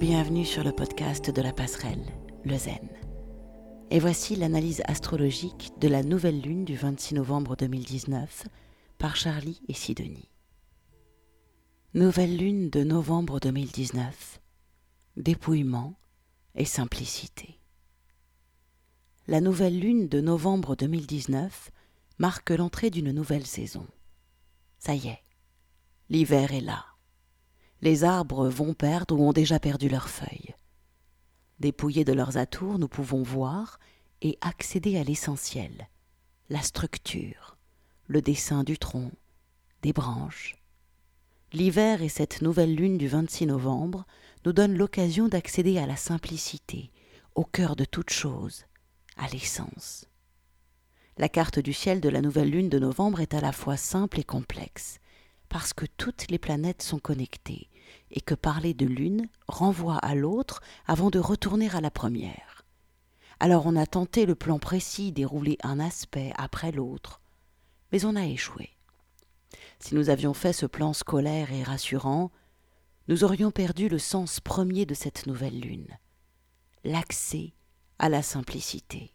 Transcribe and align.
Bienvenue 0.00 0.44
sur 0.44 0.62
le 0.62 0.70
podcast 0.70 1.28
de 1.28 1.42
la 1.42 1.52
passerelle, 1.52 2.04
le 2.44 2.56
Zen. 2.56 2.88
Et 3.90 3.98
voici 3.98 4.36
l'analyse 4.36 4.80
astrologique 4.84 5.72
de 5.80 5.88
la 5.88 6.04
nouvelle 6.04 6.40
lune 6.40 6.64
du 6.64 6.76
26 6.76 7.16
novembre 7.16 7.56
2019 7.56 8.46
par 8.98 9.16
Charlie 9.16 9.60
et 9.66 9.74
Sidonie. 9.74 10.30
Nouvelle 11.94 12.36
lune 12.36 12.70
de 12.70 12.84
novembre 12.84 13.40
2019. 13.40 14.40
Dépouillement 15.16 15.98
et 16.54 16.64
simplicité. 16.64 17.58
La 19.26 19.40
nouvelle 19.40 19.80
lune 19.80 20.06
de 20.06 20.20
novembre 20.20 20.76
2019 20.76 21.72
marque 22.18 22.50
l'entrée 22.50 22.90
d'une 22.90 23.10
nouvelle 23.10 23.46
saison. 23.46 23.88
Ça 24.78 24.94
y 24.94 25.08
est, 25.08 25.24
l'hiver 26.08 26.52
est 26.52 26.60
là. 26.60 26.87
Les 27.80 28.04
arbres 28.04 28.48
vont 28.48 28.74
perdre 28.74 29.18
ou 29.18 29.28
ont 29.28 29.32
déjà 29.32 29.60
perdu 29.60 29.88
leurs 29.88 30.08
feuilles. 30.08 30.54
Dépouillés 31.60 32.04
de 32.04 32.12
leurs 32.12 32.36
atours, 32.36 32.78
nous 32.78 32.88
pouvons 32.88 33.22
voir 33.22 33.78
et 34.20 34.38
accéder 34.40 34.98
à 34.98 35.04
l'essentiel, 35.04 35.88
la 36.50 36.62
structure, 36.62 37.56
le 38.06 38.20
dessin 38.20 38.64
du 38.64 38.78
tronc, 38.78 39.12
des 39.82 39.92
branches. 39.92 40.56
L'hiver 41.52 42.02
et 42.02 42.08
cette 42.08 42.42
nouvelle 42.42 42.74
lune 42.74 42.98
du 42.98 43.08
26 43.08 43.46
novembre 43.46 44.06
nous 44.44 44.52
donnent 44.52 44.76
l'occasion 44.76 45.28
d'accéder 45.28 45.78
à 45.78 45.86
la 45.86 45.96
simplicité, 45.96 46.90
au 47.34 47.44
cœur 47.44 47.76
de 47.76 47.84
toute 47.84 48.10
chose, 48.10 48.64
à 49.16 49.28
l'essence. 49.28 50.06
La 51.16 51.28
carte 51.28 51.58
du 51.58 51.72
ciel 51.72 52.00
de 52.00 52.08
la 52.08 52.20
nouvelle 52.20 52.50
lune 52.50 52.68
de 52.68 52.78
novembre 52.78 53.20
est 53.20 53.34
à 53.34 53.40
la 53.40 53.52
fois 53.52 53.76
simple 53.76 54.20
et 54.20 54.24
complexe, 54.24 55.00
parce 55.48 55.72
que 55.72 55.86
toutes 55.86 56.30
les 56.30 56.38
planètes 56.38 56.82
sont 56.82 56.98
connectées, 56.98 57.68
et 58.10 58.20
que 58.20 58.34
parler 58.34 58.74
de 58.74 58.86
l'une 58.86 59.28
renvoie 59.46 59.96
à 59.96 60.14
l'autre 60.14 60.60
avant 60.86 61.10
de 61.10 61.18
retourner 61.18 61.70
à 61.70 61.80
la 61.80 61.90
première. 61.90 62.64
Alors 63.40 63.66
on 63.66 63.76
a 63.76 63.86
tenté 63.86 64.26
le 64.26 64.34
plan 64.34 64.58
précis, 64.58 65.12
dérouler 65.12 65.58
un 65.62 65.78
aspect 65.78 66.32
après 66.36 66.72
l'autre, 66.72 67.20
mais 67.92 68.04
on 68.04 68.16
a 68.16 68.26
échoué. 68.26 68.70
Si 69.78 69.94
nous 69.94 70.10
avions 70.10 70.34
fait 70.34 70.52
ce 70.52 70.66
plan 70.66 70.92
scolaire 70.92 71.52
et 71.52 71.62
rassurant, 71.62 72.30
nous 73.06 73.24
aurions 73.24 73.50
perdu 73.50 73.88
le 73.88 73.98
sens 73.98 74.40
premier 74.40 74.84
de 74.84 74.94
cette 74.94 75.26
nouvelle 75.26 75.60
lune, 75.60 75.98
l'accès 76.84 77.54
à 77.98 78.08
la 78.08 78.22
simplicité, 78.22 79.14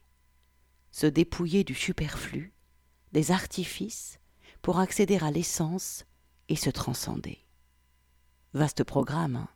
se 0.92 1.06
dépouiller 1.06 1.64
du 1.64 1.76
superflu, 1.76 2.54
des 3.12 3.32
artifices, 3.32 4.20
pour 4.62 4.80
accéder 4.80 5.18
à 5.18 5.30
l'essence 5.30 6.06
et 6.50 6.56
se 6.56 6.70
transcender. 6.70 7.40
Vaste 8.54 8.84
programme, 8.84 9.36
hein. 9.36 9.50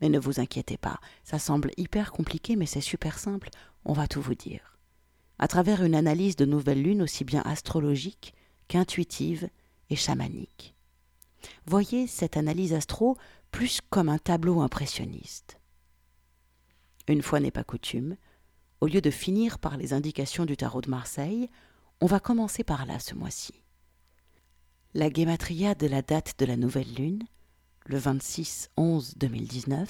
Mais 0.00 0.08
ne 0.08 0.18
vous 0.18 0.40
inquiétez 0.40 0.76
pas, 0.76 0.98
ça 1.22 1.38
semble 1.38 1.70
hyper 1.76 2.12
compliqué, 2.12 2.56
mais 2.56 2.66
c'est 2.66 2.80
super 2.80 3.18
simple, 3.18 3.48
on 3.84 3.92
va 3.92 4.06
tout 4.06 4.20
vous 4.20 4.34
dire. 4.34 4.76
À 5.38 5.48
travers 5.48 5.82
une 5.82 5.94
analyse 5.94 6.36
de 6.36 6.44
nouvelle 6.44 6.82
lune 6.82 7.02
aussi 7.02 7.24
bien 7.24 7.42
astrologique 7.42 8.34
qu'intuitive 8.68 9.48
et 9.90 9.96
chamanique. 9.96 10.74
Voyez 11.66 12.06
cette 12.06 12.36
analyse 12.36 12.72
astro 12.72 13.16
plus 13.50 13.80
comme 13.88 14.08
un 14.08 14.18
tableau 14.18 14.60
impressionniste. 14.60 15.60
Une 17.08 17.22
fois 17.22 17.40
n'est 17.40 17.50
pas 17.50 17.64
coutume, 17.64 18.16
au 18.80 18.86
lieu 18.86 19.00
de 19.00 19.10
finir 19.10 19.58
par 19.58 19.76
les 19.76 19.92
indications 19.92 20.44
du 20.44 20.56
tarot 20.56 20.80
de 20.80 20.90
Marseille, 20.90 21.48
on 22.00 22.06
va 22.06 22.20
commencer 22.20 22.64
par 22.64 22.86
là 22.86 22.98
ce 22.98 23.14
mois-ci. 23.14 23.63
La 24.96 25.10
guématria 25.10 25.74
de 25.74 25.88
la 25.88 26.02
date 26.02 26.38
de 26.38 26.46
la 26.46 26.56
nouvelle 26.56 26.94
lune, 26.94 27.24
le 27.86 27.98
26-11-2019, 27.98 29.88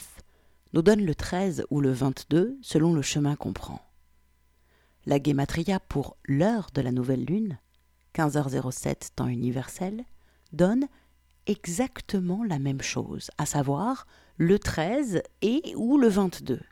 nous 0.72 0.81
donne 0.81 1.04
le 1.04 1.15
13 1.15 1.66
ou 1.69 1.82
le 1.82 1.92
22 1.92 2.56
selon 2.62 2.94
le 2.94 3.03
chemin 3.03 3.37
qu'on 3.37 3.53
prend. 3.53 3.82
La 5.04 5.19
guématria 5.19 5.78
pour 5.78 6.16
l'heure 6.25 6.70
de 6.72 6.81
la 6.81 6.91
nouvelle 6.91 7.26
lune, 7.26 7.59
15h07 8.14 9.10
temps 9.14 9.28
universel, 9.28 10.06
donne 10.54 10.88
exactement 11.47 12.43
la 12.43 12.59
même 12.59 12.81
chose, 12.81 13.31
à 13.37 13.44
savoir 13.44 14.06
le 14.38 14.59
13 14.59 15.22
et 15.43 15.75
ou 15.76 15.98
le 15.98 16.09
22. 16.09 16.62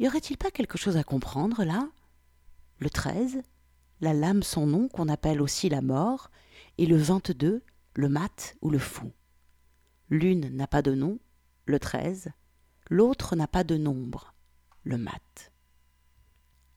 Y 0.00 0.08
aurait-il 0.08 0.38
pas 0.38 0.50
quelque 0.50 0.76
chose 0.76 0.96
à 0.96 1.04
comprendre 1.04 1.62
là? 1.62 1.88
Le 2.80 2.90
13, 2.90 3.42
la 4.00 4.12
lame 4.12 4.42
son 4.42 4.66
nom 4.66 4.88
qu'on 4.88 5.08
appelle 5.08 5.40
aussi 5.40 5.68
la 5.68 5.82
mort, 5.82 6.32
et 6.78 6.86
le 6.86 6.96
22, 6.96 7.62
le 7.94 8.08
mat 8.08 8.56
ou 8.62 8.70
le 8.70 8.78
fou. 8.78 9.12
L'une 10.08 10.48
n'a 10.56 10.66
pas 10.66 10.80
de 10.80 10.94
nom, 10.94 11.18
le 11.66 11.78
13, 11.78 12.30
l'autre 12.88 13.36
n'a 13.36 13.48
pas 13.48 13.64
de 13.64 13.76
nombre, 13.76 14.34
le 14.84 14.96
mat. 14.96 15.52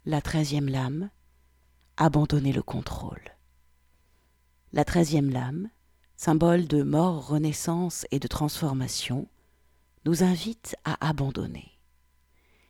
La 0.05 0.21
treizième 0.21 0.67
lame, 0.67 1.11
abandonner 1.97 2.51
le 2.51 2.63
contrôle. 2.63 3.37
La 4.73 4.83
treizième 4.83 5.29
lame, 5.29 5.69
symbole 6.17 6.67
de 6.67 6.81
mort, 6.81 7.27
renaissance 7.27 8.05
et 8.09 8.19
de 8.19 8.27
transformation, 8.27 9.27
nous 10.05 10.23
invite 10.23 10.75
à 10.83 11.07
abandonner. 11.07 11.79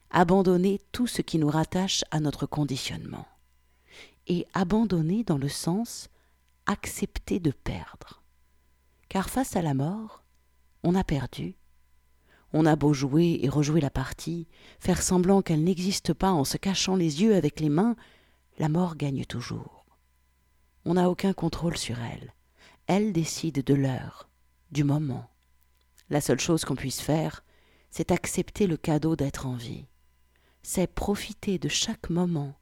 Abandonner 0.10 0.82
tout 0.92 1.08
ce 1.08 1.22
qui 1.22 1.38
nous 1.40 1.50
rattache 1.50 2.04
à 2.12 2.20
notre 2.20 2.46
conditionnement. 2.46 3.26
Et 4.28 4.46
abandonner 4.54 5.24
dans 5.24 5.38
le 5.38 5.48
sens 5.48 6.10
accepter 6.72 7.40
de 7.40 7.52
perdre. 7.52 8.24
Car 9.10 9.30
face 9.30 9.56
à 9.56 9.62
la 9.62 9.74
mort, 9.74 10.24
on 10.84 10.96
a 10.96 11.04
perdu. 11.04 11.56
On 12.54 12.66
a 12.66 12.76
beau 12.76 12.94
jouer 12.94 13.40
et 13.44 13.50
rejouer 13.50 13.82
la 13.82 13.90
partie, 13.90 14.48
faire 14.80 15.02
semblant 15.02 15.42
qu'elle 15.42 15.64
n'existe 15.64 16.14
pas 16.14 16.32
en 16.32 16.44
se 16.44 16.58
cachant 16.58 16.96
les 16.96 17.22
yeux 17.22 17.36
avec 17.36 17.60
les 17.60 17.70
mains, 17.70 17.96
la 18.58 18.70
mort 18.70 18.96
gagne 18.96 19.26
toujours. 19.26 19.86
On 20.86 20.96
n'a 20.96 21.10
aucun 21.10 21.34
contrôle 21.34 21.78
sur 21.78 22.00
elle. 22.00 22.34
Elle 22.88 23.14
décide 23.14 23.64
de 23.64 23.74
l'heure, 23.74 24.30
du 24.72 24.84
moment. 24.84 25.30
La 26.10 26.22
seule 26.22 26.40
chose 26.40 26.66
qu'on 26.66 26.76
puisse 26.76 27.02
faire, 27.02 27.44
c'est 27.90 28.12
accepter 28.12 28.66
le 28.66 28.78
cadeau 28.78 29.16
d'être 29.16 29.46
en 29.46 29.56
vie. 29.56 29.88
C'est 30.64 30.88
profiter 30.88 31.58
de 31.60 31.68
chaque 31.70 32.10
moment, 32.10 32.54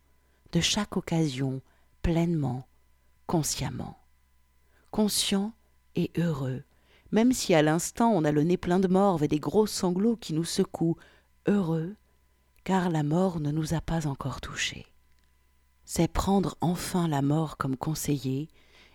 de 0.52 0.62
chaque 0.62 0.98
occasion, 0.98 1.62
pleinement, 2.02 2.68
consciemment. 3.28 3.99
Conscient 4.92 5.54
et 5.96 6.12
heureux, 6.18 6.64
même 7.12 7.32
si 7.32 7.54
à 7.54 7.62
l'instant 7.62 8.12
on 8.12 8.24
a 8.24 8.32
le 8.32 8.44
nez 8.44 8.58
plein 8.58 8.80
de 8.80 8.88
morve 8.88 9.24
et 9.24 9.28
des 9.28 9.40
gros 9.40 9.68
sanglots 9.68 10.16
qui 10.16 10.34
nous 10.34 10.46
secouent, 10.46 10.98
heureux, 11.48 11.96
car 12.64 12.90
la 12.90 13.04
mort 13.04 13.40
ne 13.40 13.52
nous 13.52 13.74
a 13.74 13.82
pas 13.82 14.08
encore 14.08 14.42
touchés. 14.42 14.88
C'est 15.86 16.12
prendre 16.12 16.56
enfin 16.62 17.08
la 17.08 17.22
mort 17.22 17.58
comme 17.58 17.78
conseiller 17.78 18.50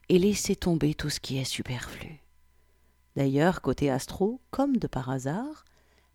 et 0.09 0.19
laisser 0.19 0.55
tomber 0.55 0.95
tout 0.95 1.11
ce 1.11 1.21
qui 1.21 1.39
est 1.39 1.45
superflu. 1.45 2.21
D'ailleurs, 3.17 3.63
côté 3.63 3.91
astro, 3.91 4.41
comme 4.51 4.77
de 4.77 4.87
par 4.87 5.11
hasard, 5.11 5.65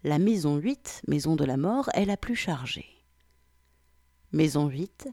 la 0.04 0.20
maison 0.20 0.58
8, 0.58 1.04
maison 1.08 1.36
de 1.36 1.46
la 1.46 1.58
mort, 1.58 1.90
est 1.94 2.06
la 2.06 2.18
plus 2.18 2.36
chargée. 2.36 3.04
Maison 4.32 4.68
8, 4.68 5.10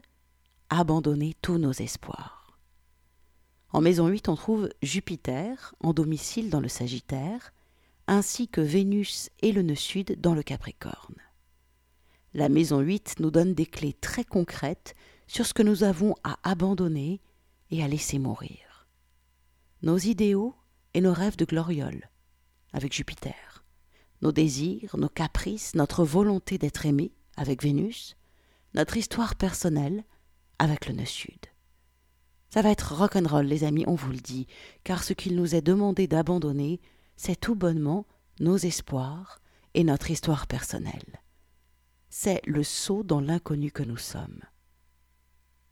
abandonner 0.69 1.35
tous 1.41 1.57
nos 1.57 1.71
espoirs. 1.71 2.36
En 3.77 3.81
maison 3.81 4.07
8, 4.07 4.27
on 4.27 4.35
trouve 4.35 4.69
Jupiter 4.81 5.75
en 5.81 5.93
domicile 5.93 6.49
dans 6.49 6.61
le 6.61 6.67
Sagittaire, 6.67 7.53
ainsi 8.07 8.47
que 8.47 8.59
Vénus 8.59 9.29
et 9.41 9.51
le 9.51 9.61
nœud 9.61 9.75
sud 9.75 10.19
dans 10.19 10.33
le 10.33 10.41
Capricorne. 10.41 11.21
La 12.33 12.49
maison 12.49 12.79
8 12.79 13.19
nous 13.19 13.29
donne 13.29 13.53
des 13.53 13.67
clés 13.67 13.93
très 13.93 14.23
concrètes 14.23 14.95
sur 15.27 15.45
ce 15.45 15.53
que 15.53 15.61
nous 15.61 15.83
avons 15.83 16.15
à 16.23 16.39
abandonner 16.41 17.21
et 17.69 17.83
à 17.83 17.87
laisser 17.87 18.17
mourir. 18.17 18.87
Nos 19.83 19.99
idéaux 19.99 20.55
et 20.95 21.01
nos 21.01 21.13
rêves 21.13 21.37
de 21.37 21.45
gloriole, 21.45 22.09
avec 22.73 22.93
Jupiter, 22.93 23.63
nos 24.23 24.31
désirs, 24.31 24.97
nos 24.97 25.07
caprices, 25.07 25.75
notre 25.75 26.03
volonté 26.03 26.57
d'être 26.57 26.87
aimé, 26.87 27.11
avec 27.35 27.61
Vénus, 27.61 28.17
notre 28.73 28.97
histoire 28.97 29.35
personnelle, 29.35 30.03
avec 30.57 30.87
le 30.87 30.95
nœud 30.95 31.05
sud. 31.05 31.45
Ça 32.49 32.61
va 32.61 32.71
être 32.71 32.95
rock'n'roll, 32.95 33.45
les 33.45 33.63
amis, 33.63 33.83
on 33.87 33.95
vous 33.95 34.11
le 34.11 34.17
dit, 34.17 34.47
car 34.83 35.03
ce 35.03 35.13
qu'il 35.13 35.35
nous 35.35 35.55
est 35.55 35.61
demandé 35.61 36.07
d'abandonner, 36.07 36.79
c'est 37.17 37.39
tout 37.39 37.55
bonnement 37.55 38.05
nos 38.39 38.57
espoirs 38.57 39.41
et 39.73 39.83
notre 39.83 40.11
histoire 40.11 40.47
personnelle. 40.47 41.21
C'est 42.09 42.41
le 42.45 42.63
saut 42.63 43.03
dans 43.03 43.19
l'inconnu 43.19 43.71
que 43.71 43.83
nous 43.83 43.97
sommes. 43.97 44.41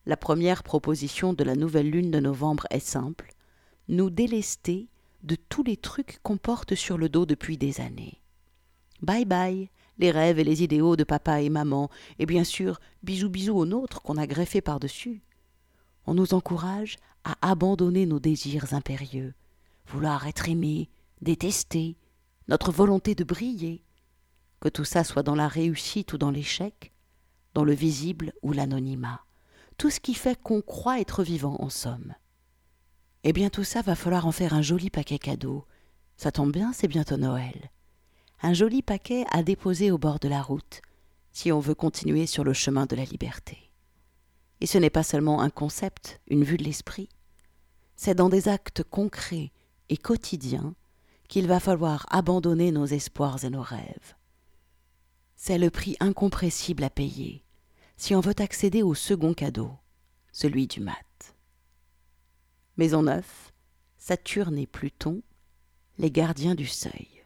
La 0.05 0.17
première 0.17 0.63
proposition 0.63 1.33
de 1.33 1.43
la 1.43 1.55
nouvelle 1.55 1.89
lune 1.89 2.11
de 2.11 2.19
novembre 2.19 2.67
est 2.69 2.79
simple 2.79 3.31
nous 3.87 4.09
délester 4.09 4.89
de 5.23 5.35
tous 5.35 5.63
les 5.63 5.77
trucs 5.77 6.19
qu'on 6.23 6.37
porte 6.37 6.75
sur 6.75 6.97
le 6.97 7.09
dos 7.09 7.25
depuis 7.25 7.57
des 7.57 7.81
années. 7.81 8.21
Bye 9.01 9.25
bye, 9.25 9.69
les 9.97 10.11
rêves 10.11 10.39
et 10.39 10.43
les 10.43 10.63
idéaux 10.63 10.95
de 10.95 11.03
papa 11.03 11.41
et 11.41 11.49
maman, 11.49 11.89
et 12.19 12.25
bien 12.25 12.43
sûr, 12.43 12.79
bisous 13.03 13.29
bisous 13.29 13.57
aux 13.57 13.65
nôtres 13.65 14.01
qu'on 14.01 14.17
a 14.17 14.27
greffés 14.27 14.61
par-dessus 14.61 15.21
on 16.05 16.13
nous 16.13 16.33
encourage 16.33 16.97
à 17.23 17.35
abandonner 17.41 18.05
nos 18.05 18.19
désirs 18.19 18.73
impérieux, 18.73 19.33
vouloir 19.87 20.27
être 20.27 20.49
aimé, 20.49 20.89
détesté, 21.21 21.97
notre 22.47 22.71
volonté 22.71 23.15
de 23.15 23.23
briller, 23.23 23.83
que 24.59 24.69
tout 24.69 24.85
ça 24.85 25.03
soit 25.03 25.23
dans 25.23 25.35
la 25.35 25.47
réussite 25.47 26.13
ou 26.13 26.17
dans 26.17 26.31
l'échec, 26.31 26.91
dans 27.53 27.63
le 27.63 27.73
visible 27.73 28.33
ou 28.41 28.51
l'anonymat, 28.51 29.21
tout 29.77 29.89
ce 29.89 29.99
qui 29.99 30.13
fait 30.13 30.41
qu'on 30.41 30.61
croit 30.61 30.99
être 30.99 31.23
vivant 31.23 31.57
en 31.59 31.69
somme. 31.69 32.13
Eh 33.23 33.33
bien 33.33 33.49
tout 33.49 33.63
ça 33.63 33.81
va 33.81 33.95
falloir 33.95 34.27
en 34.27 34.31
faire 34.31 34.53
un 34.53 34.61
joli 34.61 34.89
paquet 34.89 35.17
cadeau. 35.17 35.65
Ça 36.15 36.31
tombe 36.31 36.51
bien, 36.51 36.73
c'est 36.73 36.87
bientôt 36.87 37.17
Noël. 37.17 37.71
Un 38.41 38.53
joli 38.53 38.81
paquet 38.81 39.25
à 39.31 39.41
déposer 39.41 39.89
au 39.89 39.97
bord 39.97 40.19
de 40.19 40.27
la 40.27 40.41
route, 40.41 40.81
si 41.31 41.51
on 41.51 41.59
veut 41.59 41.73
continuer 41.73 42.27
sur 42.27 42.43
le 42.43 42.53
chemin 42.53 42.85
de 42.85 42.95
la 42.95 43.03
liberté. 43.03 43.64
Et 44.65 44.67
ce 44.67 44.79
n'est 44.79 44.89
pas 44.89 45.03
seulement 45.03 45.41
un 45.41 45.51
concept, 45.51 46.19
une 46.25 46.43
vue 46.43 46.57
de 46.57 46.63
l'esprit, 46.63 47.07
c'est 47.95 48.15
dans 48.15 48.29
des 48.29 48.47
actes 48.47 48.81
concrets 48.81 49.51
et 49.89 49.97
quotidiens 49.97 50.73
qu'il 51.27 51.45
va 51.45 51.59
falloir 51.59 52.07
abandonner 52.09 52.71
nos 52.71 52.87
espoirs 52.87 53.45
et 53.45 53.51
nos 53.51 53.61
rêves. 53.61 54.15
C'est 55.35 55.59
le 55.59 55.69
prix 55.69 55.95
incompressible 55.99 56.83
à 56.83 56.89
payer 56.89 57.43
si 57.95 58.15
on 58.15 58.21
veut 58.21 58.33
accéder 58.39 58.81
au 58.81 58.95
second 58.95 59.35
cadeau, 59.35 59.71
celui 60.31 60.65
du 60.65 60.79
mat. 60.79 61.35
Maison 62.75 63.03
neuf, 63.03 63.53
Saturne 63.99 64.57
et 64.57 64.65
Pluton, 64.65 65.21
les 65.99 66.09
gardiens 66.09 66.55
du 66.55 66.65
seuil. 66.65 67.23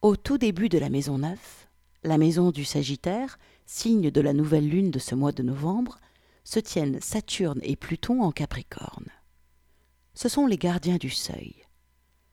Au 0.00 0.16
tout 0.16 0.38
début 0.38 0.70
de 0.70 0.78
la 0.78 0.88
maison 0.88 1.18
neuf, 1.18 1.68
la 2.02 2.18
maison 2.18 2.50
du 2.50 2.64
Sagittaire, 2.64 3.38
signe 3.66 4.10
de 4.10 4.20
la 4.20 4.32
nouvelle 4.32 4.68
lune 4.68 4.90
de 4.90 4.98
ce 4.98 5.14
mois 5.14 5.32
de 5.32 5.42
novembre, 5.42 5.98
se 6.44 6.58
tiennent 6.58 7.00
Saturne 7.00 7.60
et 7.62 7.76
Pluton 7.76 8.22
en 8.22 8.32
Capricorne. 8.32 9.08
Ce 10.14 10.28
sont 10.28 10.46
les 10.46 10.58
gardiens 10.58 10.96
du 10.96 11.10
seuil. 11.10 11.54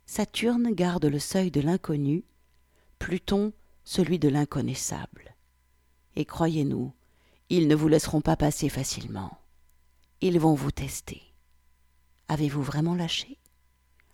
Saturne 0.06 0.72
garde 0.74 1.06
le 1.06 1.20
seuil 1.20 1.52
de 1.52 1.62
l'inconnu, 1.62 2.24
Pluton 3.00 3.54
celui 3.84 4.20
de 4.20 4.30
l'inconnaissable. 4.30 5.36
Et 6.16 6.26
croyez-nous, 6.26 6.94
ils 7.50 7.68
ne 7.68 7.76
vous 7.76 7.88
laisseront 7.88 8.22
pas 8.22 8.36
passer 8.36 8.70
facilement. 8.70 9.38
Ils 10.22 10.40
vont 10.40 10.56
vous 10.56 10.72
tester. 10.72 11.22
Avez-vous 12.28 12.64
vraiment 12.64 12.96
lâché? 12.96 13.38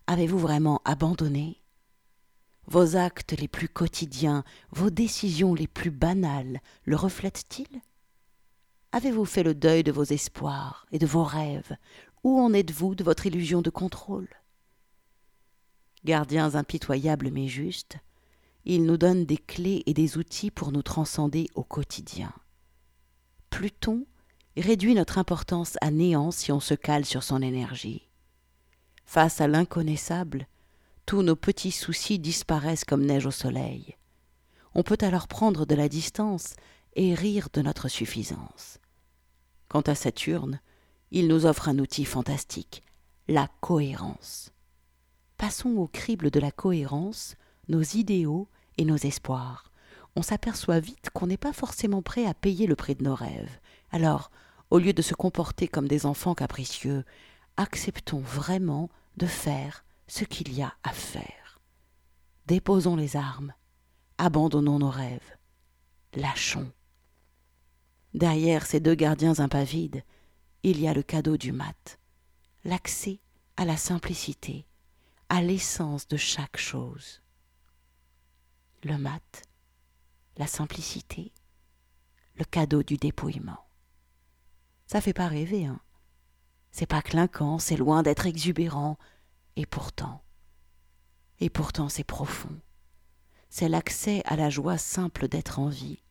Avez-vous 0.06 0.38
vraiment 0.38 0.80
abandonné? 0.84 1.63
Vos 2.66 2.96
actes 2.96 3.32
les 3.38 3.48
plus 3.48 3.68
quotidiens, 3.68 4.42
vos 4.70 4.90
décisions 4.90 5.54
les 5.54 5.66
plus 5.66 5.90
banales 5.90 6.60
le 6.84 6.96
reflètent-ils? 6.96 7.80
Avez-vous 8.92 9.24
fait 9.24 9.42
le 9.42 9.54
deuil 9.54 9.82
de 9.82 9.92
vos 9.92 10.04
espoirs 10.04 10.86
et 10.90 10.98
de 10.98 11.06
vos 11.06 11.24
rêves? 11.24 11.76
Où 12.22 12.40
en 12.40 12.54
êtes-vous 12.54 12.94
de 12.94 13.04
votre 13.04 13.26
illusion 13.26 13.60
de 13.60 13.70
contrôle? 13.70 14.28
Gardiens 16.04 16.54
impitoyables 16.54 17.30
mais 17.30 17.48
justes, 17.48 17.98
ils 18.64 18.84
nous 18.84 18.96
donnent 18.96 19.26
des 19.26 19.36
clés 19.36 19.82
et 19.86 19.92
des 19.94 20.16
outils 20.16 20.50
pour 20.50 20.72
nous 20.72 20.82
transcender 20.82 21.48
au 21.54 21.64
quotidien. 21.64 22.32
Pluton 23.50 24.06
réduit 24.56 24.94
notre 24.94 25.18
importance 25.18 25.76
à 25.80 25.90
néant 25.90 26.30
si 26.30 26.50
on 26.50 26.60
se 26.60 26.74
cale 26.74 27.04
sur 27.04 27.22
son 27.22 27.42
énergie. 27.42 28.08
Face 29.04 29.40
à 29.40 29.48
l'inconnaissable, 29.48 30.46
tous 31.06 31.22
nos 31.22 31.36
petits 31.36 31.70
soucis 31.70 32.18
disparaissent 32.18 32.84
comme 32.84 33.04
neige 33.04 33.26
au 33.26 33.30
soleil. 33.30 33.96
On 34.74 34.82
peut 34.82 34.98
alors 35.00 35.28
prendre 35.28 35.66
de 35.66 35.74
la 35.74 35.88
distance 35.88 36.54
et 36.96 37.14
rire 37.14 37.48
de 37.52 37.62
notre 37.62 37.88
suffisance. 37.88 38.78
Quant 39.68 39.82
à 39.82 39.94
Saturne, 39.94 40.60
il 41.10 41.28
nous 41.28 41.46
offre 41.46 41.68
un 41.68 41.78
outil 41.78 42.04
fantastique, 42.04 42.82
la 43.28 43.48
cohérence. 43.60 44.52
Passons 45.36 45.76
au 45.76 45.86
crible 45.86 46.30
de 46.30 46.40
la 46.40 46.50
cohérence 46.50 47.36
nos 47.68 47.82
idéaux 47.82 48.48
et 48.78 48.84
nos 48.84 48.96
espoirs. 48.96 49.70
On 50.16 50.22
s'aperçoit 50.22 50.80
vite 50.80 51.10
qu'on 51.12 51.26
n'est 51.26 51.36
pas 51.36 51.52
forcément 51.52 52.02
prêt 52.02 52.26
à 52.26 52.34
payer 52.34 52.66
le 52.66 52.76
prix 52.76 52.94
de 52.94 53.04
nos 53.04 53.14
rêves. 53.14 53.58
Alors, 53.90 54.30
au 54.70 54.78
lieu 54.78 54.92
de 54.92 55.02
se 55.02 55.14
comporter 55.14 55.68
comme 55.68 55.88
des 55.88 56.06
enfants 56.06 56.34
capricieux, 56.34 57.04
acceptons 57.56 58.20
vraiment 58.20 58.90
de 59.16 59.26
faire 59.26 59.83
ce 60.06 60.24
qu'il 60.24 60.52
y 60.52 60.62
a 60.62 60.74
à 60.82 60.92
faire. 60.92 61.60
Déposons 62.46 62.96
les 62.96 63.16
armes, 63.16 63.54
abandonnons 64.18 64.78
nos 64.78 64.90
rêves, 64.90 65.36
lâchons. 66.14 66.72
Derrière 68.12 68.66
ces 68.66 68.80
deux 68.80 68.94
gardiens 68.94 69.40
impavides, 69.40 70.04
il 70.62 70.80
y 70.80 70.88
a 70.88 70.94
le 70.94 71.02
cadeau 71.02 71.36
du 71.36 71.52
mat, 71.52 71.98
l'accès 72.64 73.20
à 73.56 73.64
la 73.64 73.76
simplicité, 73.76 74.66
à 75.28 75.42
l'essence 75.42 76.06
de 76.08 76.16
chaque 76.16 76.56
chose. 76.56 77.22
Le 78.82 78.98
mat, 78.98 79.42
la 80.36 80.46
simplicité, 80.46 81.32
le 82.36 82.44
cadeau 82.44 82.82
du 82.82 82.96
dépouillement. 82.96 83.64
Ça 84.86 85.00
fait 85.00 85.12
pas 85.12 85.28
rêver, 85.28 85.66
hein. 85.66 85.80
C'est 86.70 86.86
pas 86.86 87.02
clinquant, 87.02 87.58
c'est 87.58 87.76
loin 87.76 88.02
d'être 88.02 88.26
exubérant, 88.26 88.98
et 89.56 89.66
pourtant, 89.66 90.22
et 91.40 91.50
pourtant 91.50 91.88
c'est 91.88 92.04
profond. 92.04 92.60
C'est 93.50 93.68
l'accès 93.68 94.22
à 94.24 94.36
la 94.36 94.50
joie 94.50 94.78
simple 94.78 95.28
d'être 95.28 95.58
en 95.58 95.68
vie, 95.68 96.02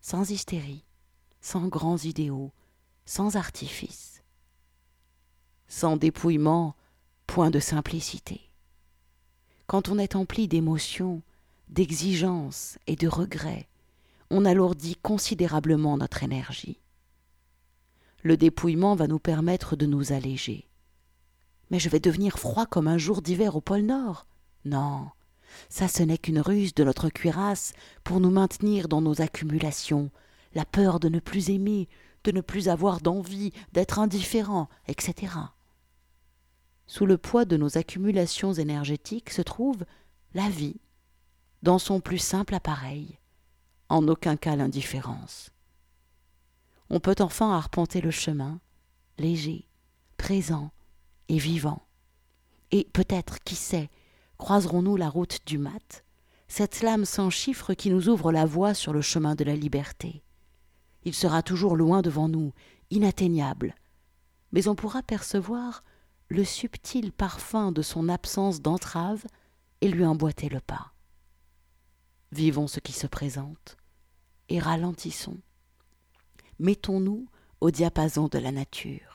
sans 0.00 0.30
hystérie, 0.30 0.84
sans 1.40 1.68
grands 1.68 1.98
idéaux, 1.98 2.52
sans 3.06 3.36
artifice. 3.36 4.22
Sans 5.66 5.96
dépouillement, 5.96 6.76
point 7.26 7.50
de 7.50 7.60
simplicité. 7.60 8.50
Quand 9.66 9.88
on 9.88 9.98
est 9.98 10.14
empli 10.14 10.46
d'émotions, 10.46 11.22
d'exigences 11.68 12.78
et 12.86 12.96
de 12.96 13.08
regrets, 13.08 13.68
on 14.30 14.44
alourdit 14.44 14.96
considérablement 14.96 15.96
notre 15.96 16.22
énergie. 16.22 16.80
Le 18.22 18.36
dépouillement 18.36 18.94
va 18.94 19.06
nous 19.06 19.18
permettre 19.18 19.76
de 19.76 19.86
nous 19.86 20.12
alléger. 20.12 20.68
Mais 21.70 21.78
je 21.78 21.88
vais 21.88 22.00
devenir 22.00 22.38
froid 22.38 22.66
comme 22.66 22.88
un 22.88 22.98
jour 22.98 23.22
d'hiver 23.22 23.56
au 23.56 23.60
pôle 23.60 23.82
Nord. 23.82 24.26
Non, 24.64 25.10
ça 25.68 25.88
ce 25.88 26.02
n'est 26.02 26.18
qu'une 26.18 26.40
ruse 26.40 26.74
de 26.74 26.84
notre 26.84 27.08
cuirasse 27.08 27.72
pour 28.02 28.20
nous 28.20 28.30
maintenir 28.30 28.88
dans 28.88 29.00
nos 29.00 29.20
accumulations, 29.20 30.10
la 30.54 30.64
peur 30.64 31.00
de 31.00 31.08
ne 31.08 31.20
plus 31.20 31.50
aimer, 31.50 31.88
de 32.24 32.32
ne 32.32 32.40
plus 32.40 32.68
avoir 32.68 33.00
d'envie, 33.00 33.52
d'être 33.72 33.98
indifférent, 33.98 34.68
etc. 34.88 35.32
Sous 36.86 37.06
le 37.06 37.18
poids 37.18 37.44
de 37.44 37.56
nos 37.56 37.78
accumulations 37.78 38.52
énergétiques 38.52 39.30
se 39.30 39.42
trouve 39.42 39.84
la 40.34 40.48
vie, 40.48 40.80
dans 41.62 41.78
son 41.78 42.00
plus 42.00 42.18
simple 42.18 42.54
appareil, 42.54 43.18
en 43.88 44.06
aucun 44.08 44.36
cas 44.36 44.56
l'indifférence. 44.56 45.50
On 46.90 47.00
peut 47.00 47.16
enfin 47.20 47.52
arpenter 47.56 48.00
le 48.00 48.10
chemin, 48.10 48.60
léger, 49.18 49.66
présent 50.16 50.70
et 51.28 51.38
vivant. 51.38 51.82
Et 52.70 52.88
peut-être, 52.92 53.38
qui 53.40 53.54
sait, 53.54 53.90
croiserons-nous 54.38 54.96
la 54.96 55.08
route 55.08 55.38
du 55.46 55.58
mat, 55.58 56.04
cette 56.48 56.82
lame 56.82 57.04
sans 57.04 57.30
chiffre 57.30 57.74
qui 57.74 57.90
nous 57.90 58.08
ouvre 58.08 58.32
la 58.32 58.46
voie 58.46 58.74
sur 58.74 58.92
le 58.92 59.00
chemin 59.00 59.34
de 59.34 59.44
la 59.44 59.56
liberté. 59.56 60.22
Il 61.04 61.14
sera 61.14 61.42
toujours 61.42 61.76
loin 61.76 62.02
devant 62.02 62.28
nous, 62.28 62.52
inatteignable, 62.90 63.74
mais 64.52 64.68
on 64.68 64.74
pourra 64.74 65.02
percevoir 65.02 65.84
le 66.28 66.44
subtil 66.44 67.12
parfum 67.12 67.72
de 67.72 67.82
son 67.82 68.08
absence 68.08 68.60
d'entrave 68.60 69.24
et 69.80 69.88
lui 69.88 70.04
emboîter 70.04 70.48
le 70.48 70.60
pas. 70.60 70.92
Vivons 72.32 72.66
ce 72.66 72.80
qui 72.80 72.92
se 72.92 73.06
présente 73.06 73.76
et 74.48 74.58
ralentissons. 74.58 75.38
Mettons-nous 76.58 77.28
au 77.60 77.70
diapason 77.70 78.28
de 78.28 78.38
la 78.38 78.52
nature. 78.52 79.13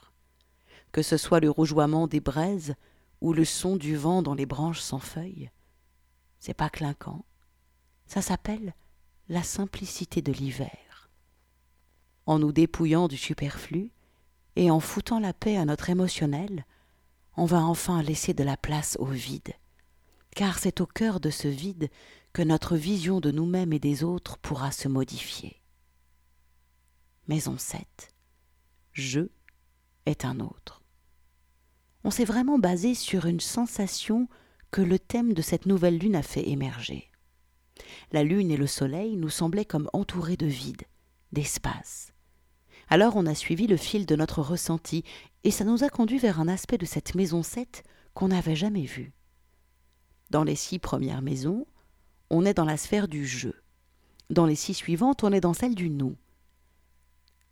Que 0.91 1.01
ce 1.01 1.17
soit 1.17 1.39
le 1.39 1.49
rougeoiement 1.49 2.07
des 2.07 2.19
braises 2.19 2.75
ou 3.21 3.33
le 3.33 3.45
son 3.45 3.75
du 3.75 3.95
vent 3.95 4.21
dans 4.21 4.33
les 4.33 4.45
branches 4.45 4.79
sans 4.79 4.99
feuilles, 4.99 5.51
c'est 6.39 6.53
pas 6.53 6.69
clinquant. 6.69 7.25
Ça 8.05 8.21
s'appelle 8.21 8.73
la 9.27 9.43
simplicité 9.43 10.21
de 10.21 10.31
l'hiver. 10.31 11.09
En 12.25 12.39
nous 12.39 12.51
dépouillant 12.51 13.07
du 13.07 13.17
superflu 13.17 13.91
et 14.55 14.71
en 14.71 14.79
foutant 14.79 15.19
la 15.19 15.33
paix 15.33 15.57
à 15.57 15.65
notre 15.65 15.89
émotionnel, 15.89 16.65
on 17.37 17.45
va 17.45 17.63
enfin 17.63 18.01
laisser 18.01 18.33
de 18.33 18.43
la 18.43 18.57
place 18.57 18.97
au 18.99 19.05
vide, 19.05 19.53
car 20.35 20.59
c'est 20.59 20.81
au 20.81 20.85
cœur 20.85 21.19
de 21.19 21.29
ce 21.29 21.47
vide 21.47 21.89
que 22.33 22.41
notre 22.41 22.75
vision 22.75 23.19
de 23.19 23.31
nous-mêmes 23.31 23.73
et 23.73 23.79
des 23.79 24.03
autres 24.03 24.37
pourra 24.37 24.71
se 24.71 24.87
modifier. 24.87 25.61
Maison 27.27 27.57
7. 27.57 27.85
Je 28.91 29.29
est 30.05 30.25
un 30.25 30.39
autre. 30.39 30.78
On 32.03 32.11
s'est 32.11 32.25
vraiment 32.25 32.59
basé 32.59 32.95
sur 32.95 33.25
une 33.25 33.39
sensation 33.39 34.27
que 34.71 34.81
le 34.81 34.99
thème 34.99 35.33
de 35.33 35.41
cette 35.41 35.65
nouvelle 35.65 35.97
lune 35.97 36.15
a 36.15 36.21
fait 36.21 36.47
émerger. 36.47 37.09
La 38.11 38.23
lune 38.23 38.51
et 38.51 38.57
le 38.57 38.67
soleil 38.67 39.15
nous 39.15 39.29
semblaient 39.29 39.65
comme 39.65 39.89
entourés 39.93 40.37
de 40.37 40.45
vide, 40.45 40.83
d'espace. 41.31 42.13
Alors 42.89 43.15
on 43.15 43.25
a 43.25 43.35
suivi 43.35 43.67
le 43.67 43.77
fil 43.77 44.05
de 44.05 44.15
notre 44.15 44.41
ressenti, 44.41 45.03
et 45.43 45.51
ça 45.51 45.63
nous 45.63 45.83
a 45.83 45.89
conduit 45.89 46.17
vers 46.17 46.39
un 46.39 46.47
aspect 46.47 46.77
de 46.77 46.85
cette 46.85 47.15
maison 47.15 47.43
7 47.43 47.83
qu'on 48.13 48.29
n'avait 48.29 48.55
jamais 48.55 48.85
vu. 48.85 49.13
Dans 50.29 50.43
les 50.43 50.55
six 50.55 50.79
premières 50.79 51.21
maisons, 51.21 51.65
on 52.29 52.45
est 52.45 52.53
dans 52.53 52.65
la 52.65 52.77
sphère 52.77 53.07
du 53.07 53.25
je. 53.25 53.49
Dans 54.29 54.45
les 54.45 54.55
six 54.55 54.73
suivantes, 54.73 55.23
on 55.23 55.33
est 55.33 55.41
dans 55.41 55.53
celle 55.53 55.75
du 55.75 55.89
nous. 55.89 56.15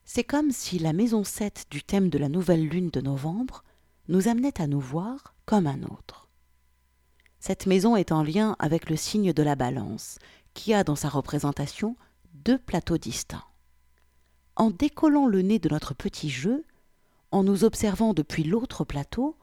C'est 0.06 0.24
comme 0.24 0.52
si 0.52 0.80
la 0.80 0.94
maison 0.94 1.24
7 1.24 1.66
du 1.70 1.84
thème 1.84 2.10
de 2.10 2.18
la 2.18 2.30
nouvelle 2.30 2.68
lune 2.68 2.90
de 2.90 3.02
novembre 3.02 3.64
nous 4.08 4.28
amenait 4.28 4.62
à 4.62 4.68
nous 4.68 4.80
voir 4.80 5.36
comme 5.46 5.68
un 5.68 5.84
autre. 5.84 6.28
Cette 7.40 7.66
maison 7.66 7.96
est 7.96 8.12
en 8.12 8.24
lien 8.24 8.56
avec 8.60 8.90
le 8.90 8.96
signe 8.96 9.34
de 9.34 9.44
la 9.44 9.56
balance, 9.56 10.20
qui 10.54 10.74
a 10.74 10.84
dans 10.84 10.96
sa 10.96 11.10
représentation 11.10 11.96
deux 12.34 12.58
plateaux 12.58 12.98
distincts. 12.98 13.46
En 14.56 14.72
décollant 14.72 15.28
le 15.28 15.42
nez 15.42 15.60
de 15.60 15.70
notre 15.70 15.94
petit 15.94 16.30
jeu, 16.30 16.66
en 17.32 17.44
nous 17.44 17.64
observant 17.64 18.14
depuis 18.14 18.44
l'autre 18.44 18.84
plateau, 18.84 19.36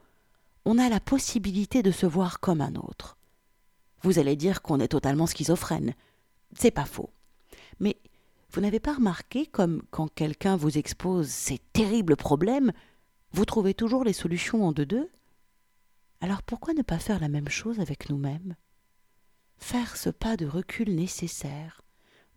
on 0.65 0.77
a 0.77 0.89
la 0.89 0.99
possibilité 0.99 1.83
de 1.83 1.91
se 1.91 2.05
voir 2.05 2.39
comme 2.39 2.61
un 2.61 2.75
autre. 2.75 3.17
Vous 4.01 4.19
allez 4.19 4.35
dire 4.35 4.61
qu'on 4.61 4.79
est 4.79 4.89
totalement 4.89 5.27
schizophrène. 5.27 5.93
C'est 6.53 6.71
pas 6.71 6.85
faux. 6.85 7.09
Mais 7.79 7.97
vous 8.51 8.61
n'avez 8.61 8.79
pas 8.79 8.93
remarqué 8.93 9.45
comme 9.45 9.83
quand 9.91 10.07
quelqu'un 10.13 10.55
vous 10.55 10.77
expose 10.77 11.27
ces 11.27 11.59
terribles 11.73 12.15
problèmes, 12.15 12.71
vous 13.35 13.43
trouvez 13.43 13.73
toujours 13.73 14.05
les 14.05 14.13
solutions 14.13 14.65
en 14.65 14.71
deux-deux? 14.71 15.11
Alors 16.21 16.41
pourquoi 16.41 16.73
ne 16.73 16.83
pas 16.83 16.99
faire 16.99 17.19
la 17.19 17.27
même 17.27 17.49
chose 17.49 17.81
avec 17.81 18.09
nous-mêmes? 18.09 18.55
Faire 19.57 19.97
ce 19.97 20.09
pas 20.09 20.37
de 20.37 20.45
recul 20.45 20.95
nécessaire, 20.95 21.81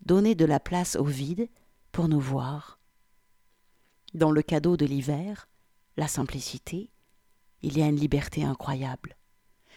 donner 0.04 0.34
de 0.34 0.44
la 0.44 0.58
place 0.58 0.96
au 0.96 1.04
vide 1.04 1.48
pour 1.92 2.08
nous 2.08 2.18
voir. 2.18 2.80
Dans 4.12 4.32
le 4.32 4.42
cadeau 4.42 4.76
de 4.76 4.86
l'hiver, 4.86 5.48
la 5.96 6.08
simplicité, 6.08 6.90
il 7.62 7.78
y 7.78 7.82
a 7.82 7.86
une 7.86 8.00
liberté 8.00 8.42
incroyable, 8.42 9.16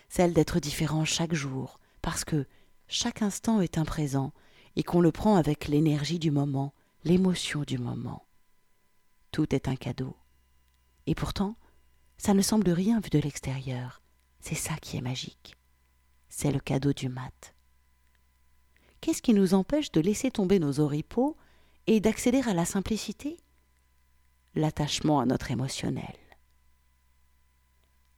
celle 0.10 0.34
d'être 0.34 0.60
différent 0.60 1.06
chaque 1.06 1.36
jour, 1.36 1.80
parce 2.02 2.26
que 2.26 2.48
chaque 2.88 3.22
instant 3.22 3.62
est 3.62 3.78
un 3.78 3.86
présent 3.86 4.34
et 4.76 4.82
qu'on 4.82 5.02
le 5.02 5.12
prend 5.12 5.36
avec 5.36 5.68
l'énergie 5.68 6.18
du 6.18 6.32
moment, 6.32 6.74
l'émotion 7.04 7.62
du 7.62 7.78
moment. 7.78 8.26
Tout 9.32 9.54
est 9.54 9.68
un 9.68 9.76
cadeau. 9.76 10.16
Et 11.08 11.16
pourtant, 11.16 11.56
ça 12.18 12.34
ne 12.34 12.42
semble 12.42 12.70
rien 12.70 13.00
vu 13.00 13.10
de 13.10 13.20
l'extérieur. 13.20 14.02
C'est 14.40 14.56
ça 14.56 14.76
qui 14.76 14.98
est 14.98 15.02
magique. 15.02 15.56
C'est 16.30 16.52
le 16.52 16.60
cadeau 16.60 16.94
du 16.94 17.10
mat. 17.10 17.56
Qu'est-ce 19.02 19.22
qui 19.22 19.34
nous 19.34 19.54
empêche 19.54 19.92
de 19.92 20.02
laisser 20.02 20.30
tomber 20.32 20.60
nos 20.60 20.80
oripeaux 20.80 21.36
et 21.88 22.00
d'accéder 22.00 22.42
à 22.48 22.54
la 22.54 22.66
simplicité? 22.66 23.38
L'attachement 24.54 25.20
à 25.20 25.26
notre 25.26 25.52
émotionnel. 25.52 26.16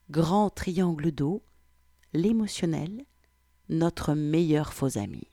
Grand 0.09 0.49
triangle 0.49 1.11
d'eau, 1.11 1.43
l'émotionnel, 2.11 3.05
notre 3.69 4.13
meilleur 4.13 4.73
faux 4.73 4.97
ami. 4.97 5.32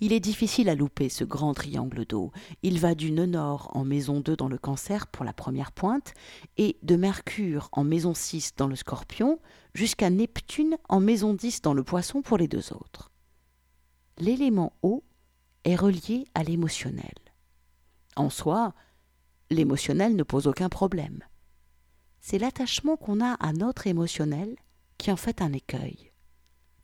Il 0.00 0.12
est 0.12 0.20
difficile 0.20 0.68
à 0.68 0.74
louper 0.74 1.08
ce 1.08 1.24
grand 1.24 1.54
triangle 1.54 2.04
d'eau. 2.04 2.32
Il 2.62 2.78
va 2.78 2.94
du 2.94 3.10
nœud 3.10 3.26
nord 3.26 3.70
en 3.74 3.84
maison 3.84 4.20
2 4.20 4.36
dans 4.36 4.48
le 4.48 4.58
cancer 4.58 5.06
pour 5.06 5.24
la 5.24 5.32
première 5.32 5.72
pointe, 5.72 6.14
et 6.56 6.78
de 6.82 6.96
Mercure 6.96 7.68
en 7.72 7.84
maison 7.84 8.14
6 8.14 8.54
dans 8.56 8.68
le 8.68 8.76
scorpion, 8.76 9.40
jusqu'à 9.74 10.10
Neptune 10.10 10.76
en 10.88 11.00
maison 11.00 11.34
10 11.34 11.62
dans 11.62 11.74
le 11.74 11.84
poisson 11.84 12.22
pour 12.22 12.38
les 12.38 12.48
deux 12.48 12.72
autres. 12.72 13.10
L'élément 14.18 14.72
eau 14.82 15.04
est 15.64 15.76
relié 15.76 16.26
à 16.34 16.42
l'émotionnel. 16.42 17.14
En 18.16 18.30
soi, 18.30 18.74
l'émotionnel 19.50 20.16
ne 20.16 20.22
pose 20.22 20.46
aucun 20.46 20.68
problème. 20.68 21.22
C'est 22.20 22.38
l'attachement 22.38 22.96
qu'on 22.96 23.20
a 23.20 23.34
à 23.34 23.52
notre 23.52 23.86
émotionnel 23.86 24.56
qui 24.98 25.12
en 25.12 25.16
fait 25.16 25.42
un 25.42 25.52
écueil. 25.52 26.12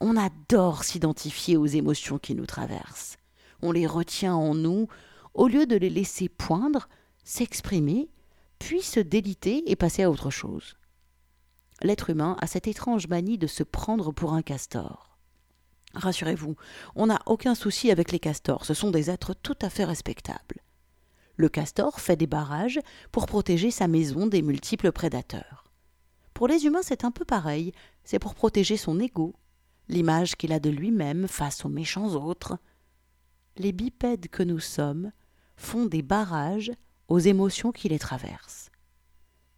On 0.05 0.17
adore 0.17 0.83
s'identifier 0.83 1.57
aux 1.57 1.67
émotions 1.67 2.19
qui 2.19 2.35
nous 2.35 2.45
traversent. 2.45 3.19
On 3.63 3.71
les 3.71 3.87
retient 3.87 4.35
en 4.35 4.53
nous 4.53 4.89
au 5.33 5.47
lieu 5.47 5.65
de 5.65 5.77
les 5.77 5.91
laisser 5.91 6.29
poindre, 6.29 6.89
s'exprimer, 7.23 8.11
puis 8.59 8.83
se 8.83 8.99
déliter 8.99 9.71
et 9.71 9.77
passer 9.77 10.03
à 10.03 10.11
autre 10.11 10.29
chose. 10.29 10.75
L'être 11.83 12.11
humain 12.11 12.37
a 12.41 12.49
cette 12.49 12.67
étrange 12.67 13.07
manie 13.07 13.39
de 13.39 13.47
se 13.47 13.63
prendre 13.63 14.11
pour 14.11 14.33
un 14.33 14.43
castor. 14.43 15.17
Rassurez-vous, 15.95 16.57
on 16.97 17.07
n'a 17.07 17.21
aucun 17.27 17.55
souci 17.55 17.93
avec 17.93 18.11
les 18.11 18.19
castors, 18.19 18.65
ce 18.65 18.75
sont 18.75 18.91
des 18.91 19.09
êtres 19.09 19.35
tout 19.35 19.57
à 19.63 19.71
fait 19.71 19.85
respectables. 19.85 20.63
Le 21.37 21.49
castor 21.49 22.01
fait 22.01 22.17
des 22.17 22.27
barrages 22.27 22.81
pour 23.13 23.27
protéger 23.27 23.71
sa 23.71 23.87
maison 23.87 24.27
des 24.27 24.43
multiples 24.43 24.91
prédateurs. 24.91 25.71
Pour 26.35 26.49
les 26.49 26.67
humains, 26.67 26.83
c'est 26.83 27.05
un 27.05 27.13
peu 27.13 27.25
pareil, 27.25 27.73
c'est 28.03 28.19
pour 28.19 28.35
protéger 28.35 28.77
son 28.77 28.99
ego, 28.99 29.37
l'image 29.93 30.37
qu'il 30.37 30.53
a 30.53 30.59
de 30.59 30.71
lui-même 30.71 31.29
face 31.29 31.65
aux 31.65 31.69
méchants 31.69 32.15
autres. 32.15 32.59
Les 33.57 33.73
bipèdes 33.73 34.29
que 34.29 34.43
nous 34.43 34.59
sommes 34.59 35.13
font 35.57 35.87
des 35.87 36.03
barrages 36.03 36.73
aux 37.09 37.19
émotions 37.19 37.73
qui 37.73 37.89
les 37.89 37.99
traversent. 37.99 38.71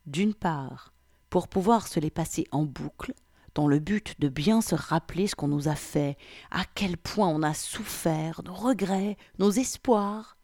D'une 0.06 0.34
part, 0.34 0.92
pour 1.30 1.48
pouvoir 1.48 1.86
se 1.86 2.00
les 2.00 2.10
passer 2.10 2.46
en 2.50 2.64
boucle, 2.64 3.14
dans 3.54 3.68
le 3.68 3.78
but 3.78 4.20
de 4.20 4.28
bien 4.28 4.60
se 4.60 4.74
rappeler 4.74 5.28
ce 5.28 5.36
qu'on 5.36 5.48
nous 5.48 5.68
a 5.68 5.76
fait, 5.76 6.18
à 6.50 6.64
quel 6.74 6.96
point 6.96 7.28
on 7.28 7.42
a 7.42 7.54
souffert, 7.54 8.42
nos 8.44 8.54
regrets, 8.54 9.16
nos 9.38 9.52
espoirs, 9.52 10.36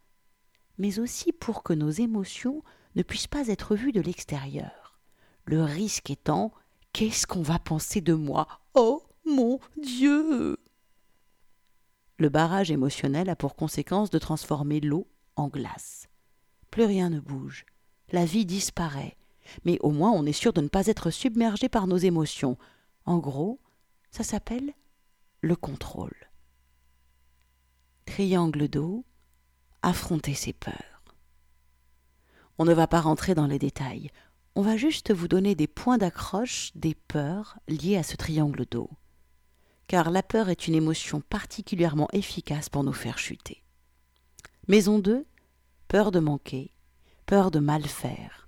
mais 0.77 0.99
aussi 0.99 1.33
pour 1.33 1.63
que 1.63 1.73
nos 1.73 1.89
émotions 1.89 2.63
ne 2.95 3.03
puissent 3.03 3.27
pas 3.27 3.49
être 3.49 3.75
vues 3.75 3.91
de 3.91 4.01
l'extérieur. 4.01 4.99
Le 5.45 5.63
risque 5.63 6.09
étant 6.09 6.53
Qu'est-ce 6.93 7.25
qu'on 7.25 7.41
va 7.41 7.57
penser 7.57 8.01
de 8.01 8.13
moi? 8.13 8.47
Oh 8.73 9.03
mon 9.25 9.59
Dieu 9.81 10.57
Le 12.17 12.29
barrage 12.29 12.71
émotionnel 12.71 13.29
a 13.29 13.35
pour 13.35 13.55
conséquence 13.55 14.09
de 14.09 14.19
transformer 14.19 14.79
l'eau 14.79 15.07
en 15.35 15.47
glace. 15.47 16.07
Plus 16.69 16.85
rien 16.85 17.09
ne 17.09 17.19
bouge. 17.19 17.65
La 18.11 18.25
vie 18.25 18.45
disparaît. 18.45 19.17
Mais 19.65 19.77
au 19.81 19.91
moins 19.91 20.11
on 20.11 20.25
est 20.25 20.33
sûr 20.33 20.53
de 20.53 20.61
ne 20.61 20.67
pas 20.67 20.87
être 20.87 21.11
submergé 21.11 21.69
par 21.69 21.87
nos 21.87 21.97
émotions. 21.97 22.57
En 23.05 23.17
gros, 23.19 23.59
ça 24.11 24.23
s'appelle 24.23 24.73
le 25.41 25.55
contrôle. 25.55 26.15
Triangle 28.05 28.67
d'eau, 28.67 29.05
affronter 29.81 30.33
ses 30.33 30.53
peurs. 30.53 31.03
On 32.57 32.65
ne 32.65 32.73
va 32.73 32.87
pas 32.87 33.01
rentrer 33.01 33.33
dans 33.33 33.47
les 33.47 33.59
détails. 33.59 34.11
On 34.55 34.61
va 34.61 34.77
juste 34.77 35.13
vous 35.13 35.27
donner 35.27 35.55
des 35.55 35.67
points 35.67 35.97
d'accroche 35.97 36.71
des 36.75 36.93
peurs 36.93 37.57
liées 37.67 37.97
à 37.97 38.03
ce 38.03 38.17
triangle 38.17 38.65
d'eau 38.69 38.89
car 39.91 40.09
la 40.09 40.23
peur 40.23 40.47
est 40.47 40.69
une 40.69 40.75
émotion 40.75 41.19
particulièrement 41.19 42.07
efficace 42.13 42.69
pour 42.69 42.85
nous 42.85 42.93
faire 42.93 43.17
chuter. 43.17 43.61
Maison 44.69 44.99
2, 44.99 45.25
peur 45.89 46.11
de 46.11 46.21
manquer, 46.21 46.71
peur 47.25 47.51
de 47.51 47.59
mal 47.59 47.83
faire, 47.83 48.47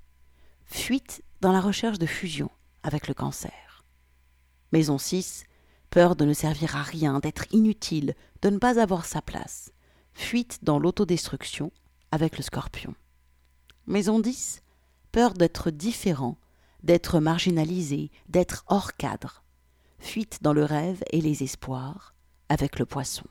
fuite 0.64 1.22
dans 1.42 1.52
la 1.52 1.60
recherche 1.60 2.00
de 2.00 2.06
fusion 2.06 2.50
avec 2.82 3.10
le 3.10 3.14
cancer. 3.14 3.84
Maison 4.72 4.98
6, 4.98 5.44
peur 5.90 6.16
de 6.16 6.24
ne 6.24 6.32
servir 6.32 6.78
à 6.78 6.82
rien, 6.82 7.20
d'être 7.20 7.44
inutile, 7.52 8.16
de 8.42 8.50
ne 8.50 8.58
pas 8.58 8.80
avoir 8.80 9.04
sa 9.04 9.22
place, 9.22 9.74
fuite 10.14 10.60
dans 10.64 10.80
l'autodestruction 10.80 11.74
avec 12.12 12.38
le 12.38 12.44
scorpion. 12.44 12.96
Maison 13.86 14.22
10, 14.22 14.64
peur 15.12 15.34
d'être 15.34 15.72
différent, 15.72 16.38
d'être 16.84 17.20
marginalisé, 17.20 18.12
d'être 18.30 18.64
hors 18.70 18.96
cadre, 18.96 19.43
fuite 20.04 20.40
dans 20.42 20.54
le 20.54 20.64
rêve 20.64 21.04
et 21.12 21.22
les 21.22 21.44
espoirs, 21.44 22.14
avec 22.50 22.78
le 22.78 22.86
poisson. 22.86 23.26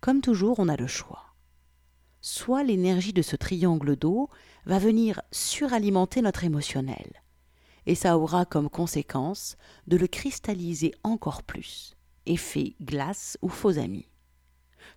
Comme 0.00 0.20
toujours, 0.20 0.58
on 0.58 0.68
a 0.68 0.76
le 0.76 0.86
choix. 0.86 1.34
Soit 2.20 2.62
l'énergie 2.62 3.12
de 3.12 3.22
ce 3.22 3.36
triangle 3.36 3.96
d'eau 3.96 4.28
va 4.64 4.78
venir 4.78 5.20
suralimenter 5.32 6.22
notre 6.22 6.44
émotionnel, 6.44 7.22
et 7.86 7.94
ça 7.94 8.16
aura 8.16 8.44
comme 8.44 8.70
conséquence 8.70 9.56
de 9.86 9.96
le 9.96 10.06
cristalliser 10.06 10.92
encore 11.02 11.42
plus, 11.42 11.96
effet 12.26 12.76
glace 12.80 13.36
ou 13.42 13.48
faux 13.48 13.78
ami. 13.78 14.06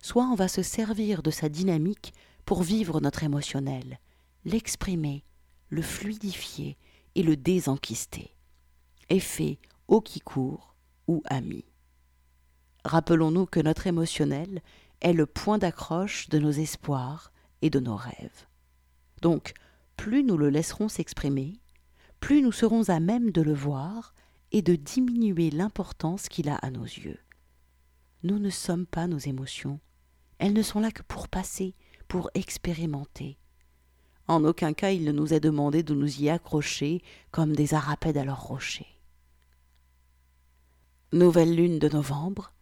Soit 0.02 0.24
on 0.24 0.34
va 0.34 0.46
se 0.46 0.62
servir 0.62 1.22
de 1.22 1.30
sa 1.30 1.48
dynamique 1.48 2.12
pour 2.44 2.62
vivre 2.62 3.00
notre 3.00 3.24
émotionnel, 3.24 3.98
l'exprimer, 4.44 5.24
le 5.68 5.82
fluidifier 5.82 6.76
et 7.16 7.22
le 7.22 7.36
désenquister. 7.36 8.36
Effet 9.08 9.58
eau 9.88 10.00
qui 10.00 10.20
court 10.20 10.74
ou 11.06 11.22
ami. 11.26 11.64
Rappelons-nous 12.84 13.46
que 13.46 13.60
notre 13.60 13.86
émotionnel 13.86 14.62
est 15.00 15.12
le 15.12 15.26
point 15.26 15.58
d'accroche 15.58 16.28
de 16.28 16.38
nos 16.38 16.50
espoirs 16.50 17.32
et 17.62 17.70
de 17.70 17.80
nos 17.80 17.96
rêves. 17.96 18.46
Donc, 19.22 19.54
plus 19.96 20.22
nous 20.22 20.36
le 20.36 20.50
laisserons 20.50 20.88
s'exprimer, 20.88 21.60
plus 22.20 22.42
nous 22.42 22.52
serons 22.52 22.88
à 22.88 23.00
même 23.00 23.30
de 23.30 23.42
le 23.42 23.54
voir 23.54 24.14
et 24.52 24.62
de 24.62 24.76
diminuer 24.76 25.50
l'importance 25.50 26.28
qu'il 26.28 26.48
a 26.48 26.56
à 26.56 26.70
nos 26.70 26.84
yeux. 26.84 27.18
Nous 28.22 28.38
ne 28.38 28.50
sommes 28.50 28.86
pas 28.86 29.06
nos 29.06 29.18
émotions, 29.18 29.80
elles 30.38 30.52
ne 30.52 30.62
sont 30.62 30.80
là 30.80 30.90
que 30.90 31.02
pour 31.02 31.28
passer, 31.28 31.74
pour 32.08 32.30
expérimenter. 32.34 33.38
En 34.28 34.44
aucun 34.44 34.72
cas 34.72 34.90
il 34.90 35.04
ne 35.04 35.12
nous 35.12 35.32
est 35.34 35.40
demandé 35.40 35.82
de 35.82 35.94
nous 35.94 36.20
y 36.20 36.28
accrocher 36.28 37.02
comme 37.30 37.54
des 37.54 37.74
arapèdes 37.74 38.16
à 38.16 38.24
leur 38.24 38.42
rocher. 38.42 38.86
Nouvelle 41.16 41.56
lune 41.56 41.78
de 41.78 41.88
novembre, 41.88 42.52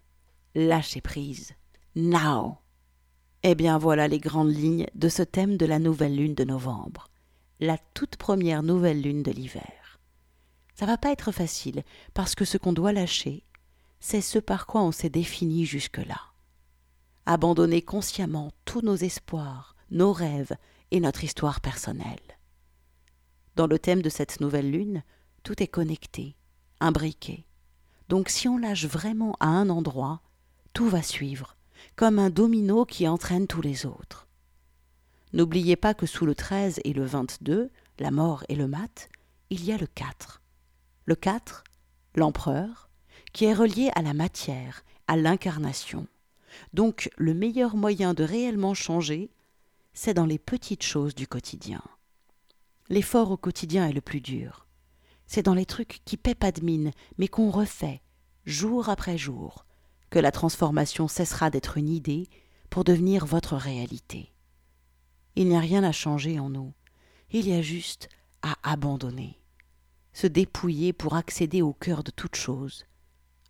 lâcher 0.54 1.00
prise. 1.00 1.54
Now. 1.96 2.58
Eh 3.42 3.56
bien 3.56 3.78
voilà 3.78 4.06
les 4.06 4.20
grandes 4.20 4.54
lignes 4.54 4.86
de 4.94 5.08
ce 5.08 5.24
thème 5.24 5.56
de 5.56 5.66
la 5.66 5.80
nouvelle 5.80 6.14
lune 6.14 6.36
de 6.36 6.44
novembre, 6.44 7.10
la 7.58 7.78
toute 7.94 8.14
première 8.14 8.62
nouvelle 8.62 9.02
lune 9.02 9.24
de 9.24 9.32
l'hiver. 9.32 9.98
Ça 10.76 10.86
va 10.86 10.96
pas 10.96 11.10
être 11.10 11.32
facile, 11.32 11.82
parce 12.14 12.36
que 12.36 12.44
ce 12.44 12.56
qu'on 12.56 12.72
doit 12.72 12.92
lâcher, 12.92 13.42
c'est 13.98 14.20
ce 14.20 14.38
par 14.38 14.66
quoi 14.66 14.82
on 14.82 14.92
s'est 14.92 15.10
défini 15.10 15.66
jusque-là. 15.66 16.20
Abandonner 17.26 17.82
consciemment 17.82 18.52
tous 18.64 18.82
nos 18.82 18.94
espoirs, 18.94 19.74
nos 19.90 20.12
rêves 20.12 20.54
et 20.92 21.00
notre 21.00 21.24
histoire 21.24 21.60
personnelle. 21.60 22.38
Dans 23.56 23.66
le 23.66 23.80
thème 23.80 24.00
de 24.00 24.10
cette 24.10 24.40
nouvelle 24.40 24.70
lune, 24.70 25.02
tout 25.42 25.60
est 25.60 25.66
connecté, 25.66 26.36
imbriqué. 26.78 27.48
Donc 28.08 28.28
si 28.28 28.48
on 28.48 28.58
lâche 28.58 28.86
vraiment 28.86 29.36
à 29.40 29.46
un 29.46 29.70
endroit, 29.70 30.20
tout 30.72 30.88
va 30.88 31.02
suivre, 31.02 31.56
comme 31.96 32.18
un 32.18 32.30
domino 32.30 32.84
qui 32.84 33.08
entraîne 33.08 33.46
tous 33.46 33.62
les 33.62 33.86
autres. 33.86 34.26
N'oubliez 35.32 35.76
pas 35.76 35.94
que 35.94 36.06
sous 36.06 36.26
le 36.26 36.34
13 36.34 36.80
et 36.84 36.92
le 36.92 37.04
22, 37.04 37.70
la 37.98 38.10
mort 38.10 38.44
et 38.48 38.54
le 38.54 38.68
mat, 38.68 39.08
il 39.50 39.64
y 39.64 39.72
a 39.72 39.76
le 39.76 39.86
4. 39.86 40.42
Le 41.06 41.14
4, 41.14 41.64
l'empereur, 42.14 42.88
qui 43.32 43.44
est 43.44 43.54
relié 43.54 43.90
à 43.94 44.02
la 44.02 44.14
matière, 44.14 44.84
à 45.08 45.16
l'incarnation. 45.16 46.06
Donc 46.72 47.10
le 47.16 47.34
meilleur 47.34 47.76
moyen 47.76 48.14
de 48.14 48.24
réellement 48.24 48.74
changer, 48.74 49.30
c'est 49.92 50.14
dans 50.14 50.26
les 50.26 50.38
petites 50.38 50.82
choses 50.82 51.14
du 51.14 51.26
quotidien. 51.26 51.82
L'effort 52.88 53.30
au 53.30 53.36
quotidien 53.36 53.88
est 53.88 53.92
le 53.92 54.00
plus 54.00 54.20
dur. 54.20 54.63
C'est 55.34 55.42
dans 55.42 55.54
les 55.54 55.66
trucs 55.66 56.00
qui 56.04 56.16
paient 56.16 56.36
pas 56.36 56.52
mais 57.18 57.26
qu'on 57.26 57.50
refait, 57.50 58.02
jour 58.44 58.88
après 58.88 59.18
jour, 59.18 59.66
que 60.08 60.20
la 60.20 60.30
transformation 60.30 61.08
cessera 61.08 61.50
d'être 61.50 61.76
une 61.76 61.88
idée 61.88 62.28
pour 62.70 62.84
devenir 62.84 63.26
votre 63.26 63.56
réalité. 63.56 64.32
Il 65.34 65.48
n'y 65.48 65.56
a 65.56 65.58
rien 65.58 65.82
à 65.82 65.90
changer 65.90 66.38
en 66.38 66.50
nous, 66.50 66.72
il 67.32 67.48
y 67.48 67.52
a 67.52 67.62
juste 67.62 68.08
à 68.42 68.54
abandonner, 68.62 69.40
se 70.12 70.28
dépouiller 70.28 70.92
pour 70.92 71.16
accéder 71.16 71.62
au 71.62 71.72
cœur 71.72 72.04
de 72.04 72.12
toute 72.12 72.36
chose, 72.36 72.84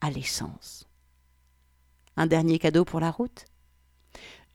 à 0.01 0.11
l'essence. 0.11 0.89
Un 2.17 2.27
dernier 2.27 2.59
cadeau 2.59 2.87
pour 2.87 3.01
la 3.01 3.11
route? 3.11 3.45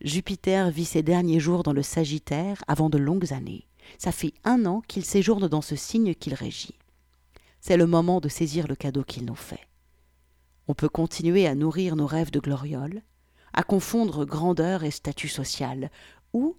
Jupiter 0.01 0.71
vit 0.71 0.85
ses 0.85 1.03
derniers 1.03 1.39
jours 1.39 1.61
dans 1.61 1.73
le 1.73 1.83
Sagittaire 1.83 2.63
avant 2.67 2.89
de 2.89 2.97
longues 2.97 3.33
années. 3.33 3.67
Ça 3.99 4.11
fait 4.11 4.33
un 4.45 4.65
an 4.65 4.81
qu'il 4.87 5.05
séjourne 5.05 5.47
dans 5.47 5.61
ce 5.61 5.75
signe 5.75 6.15
qu'il 6.15 6.33
régit. 6.33 6.78
C'est 7.61 7.77
le 7.77 7.87
moment 7.87 8.19
de 8.19 8.29
saisir 8.29 8.67
le 8.67 8.75
cadeau 8.75 9.03
qu'il 9.03 9.25
nous 9.25 9.35
fait. 9.35 9.67
On 10.67 10.73
peut 10.73 10.89
continuer 10.89 11.47
à 11.47 11.55
nourrir 11.55 11.95
nos 11.95 12.07
rêves 12.07 12.31
de 12.31 12.39
gloriole, 12.39 13.01
à 13.53 13.63
confondre 13.63 14.25
grandeur 14.25 14.83
et 14.83 14.91
statut 14.91 15.27
social, 15.27 15.89
ou 16.33 16.55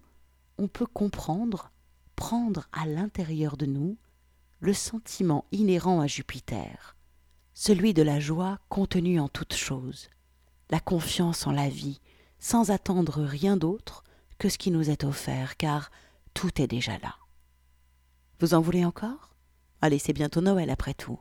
on 0.58 0.68
peut 0.68 0.86
comprendre, 0.86 1.70
prendre 2.16 2.68
à 2.72 2.86
l'intérieur 2.86 3.56
de 3.56 3.66
nous 3.66 3.96
le 4.60 4.74
sentiment 4.74 5.46
inhérent 5.52 6.00
à 6.00 6.06
Jupiter, 6.06 6.96
celui 7.54 7.94
de 7.94 8.02
la 8.02 8.20
joie 8.20 8.58
contenue 8.68 9.18
en 9.18 9.28
toute 9.28 9.54
chose, 9.54 10.10
la 10.70 10.80
confiance 10.80 11.46
en 11.46 11.52
la 11.52 11.68
vie, 11.68 12.00
sans 12.38 12.70
attendre 12.70 13.22
rien 13.22 13.56
d'autre 13.56 14.04
que 14.38 14.48
ce 14.48 14.58
qui 14.58 14.70
nous 14.70 14.90
est 14.90 15.04
offert, 15.04 15.56
car 15.56 15.90
tout 16.34 16.60
est 16.60 16.66
déjà 16.66 16.98
là. 16.98 17.16
Vous 18.38 18.54
en 18.54 18.60
voulez 18.60 18.84
encore? 18.84 19.29
Allez, 19.80 19.98
c'est 19.98 20.12
bientôt 20.12 20.40
Noël 20.40 20.70
après 20.70 20.94
tout. 20.94 21.18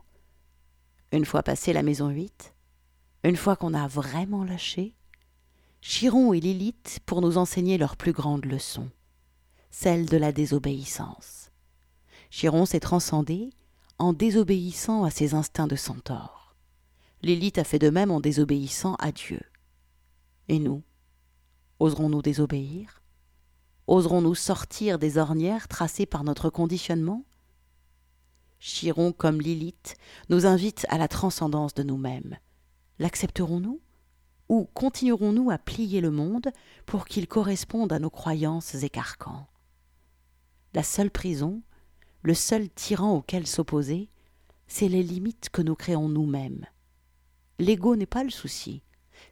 Une 1.12 1.24
fois 1.24 1.42
passé 1.42 1.72
la 1.72 1.82
maison 1.82 2.08
8, 2.08 2.54
une 3.24 3.36
fois 3.36 3.56
qu'on 3.56 3.74
a 3.74 3.88
vraiment 3.88 4.44
lâché, 4.44 4.94
Chiron 5.80 6.32
et 6.32 6.40
Lilith 6.40 7.00
pour 7.06 7.20
nous 7.22 7.38
enseigner 7.38 7.78
leur 7.78 7.96
plus 7.96 8.12
grande 8.12 8.44
leçon 8.44 8.90
celle 9.70 10.06
de 10.06 10.16
la 10.16 10.32
désobéissance. 10.32 11.50
Chiron 12.30 12.66
s'est 12.66 12.80
transcendé 12.80 13.50
en 13.98 14.12
désobéissant 14.12 15.04
à 15.04 15.10
ses 15.10 15.34
instincts 15.34 15.66
de 15.66 15.76
centaure. 15.76 16.56
Lilith 17.22 17.58
a 17.58 17.64
fait 17.64 17.78
de 17.78 17.90
même 17.90 18.10
en 18.10 18.20
désobéissant 18.20 18.94
à 18.96 19.12
Dieu. 19.12 19.40
Et 20.48 20.58
nous 20.58 20.82
Oserons-nous 21.78 22.22
désobéir? 22.22 23.02
Oserons-nous 23.86 24.34
sortir 24.34 24.98
des 24.98 25.16
ornières 25.16 25.66
tracées 25.68 26.06
par 26.06 26.24
notre 26.24 26.50
conditionnement? 26.50 27.24
Chiron 28.60 29.12
comme 29.12 29.40
Lilith 29.40 29.96
nous 30.28 30.46
invite 30.46 30.86
à 30.88 30.98
la 30.98 31.08
transcendance 31.08 31.74
de 31.74 31.82
nous-mêmes. 31.82 32.36
L'accepterons-nous? 32.98 33.80
Ou 34.48 34.68
continuerons-nous 34.74 35.50
à 35.50 35.58
plier 35.58 36.00
le 36.00 36.10
monde 36.10 36.50
pour 36.84 37.06
qu'il 37.06 37.26
corresponde 37.28 37.92
à 37.92 37.98
nos 37.98 38.10
croyances 38.10 38.74
et 38.74 38.90
carcans 38.90 39.46
la 40.72 40.82
seule 40.82 41.10
prison, 41.10 41.62
le 42.22 42.34
seul 42.34 42.68
tyran 42.70 43.16
auquel 43.16 43.46
s'opposer, 43.46 44.08
c'est 44.68 44.88
les 44.88 45.02
limites 45.02 45.48
que 45.50 45.62
nous 45.62 45.74
créons 45.74 46.08
nous-mêmes. 46.08 46.66
L'ego 47.58 47.96
n'est 47.96 48.06
pas 48.06 48.22
le 48.22 48.30
souci. 48.30 48.82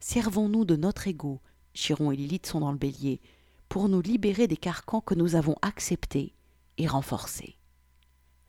Servons-nous 0.00 0.64
de 0.64 0.76
notre 0.76 1.06
ego, 1.06 1.40
Chiron 1.74 2.10
et 2.10 2.16
Lilith 2.16 2.46
sont 2.46 2.60
dans 2.60 2.72
le 2.72 2.78
bélier, 2.78 3.20
pour 3.68 3.88
nous 3.88 4.00
libérer 4.00 4.48
des 4.48 4.56
carcans 4.56 5.00
que 5.00 5.14
nous 5.14 5.36
avons 5.36 5.56
acceptés 5.62 6.34
et 6.76 6.86
renforcés. 6.86 7.57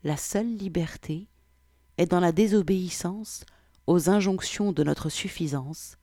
La 0.04 0.16
seule 0.16 0.56
liberté 0.56 1.28
est 1.98 2.06
dans 2.06 2.22
la 2.22 2.32
désobéissance 2.32 3.44
aux 3.86 4.10
injonctions 4.10 4.72
de 4.72 4.82
notre 4.84 5.10
suffisance 5.10 5.98